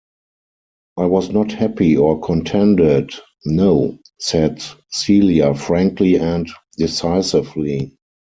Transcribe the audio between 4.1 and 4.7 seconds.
said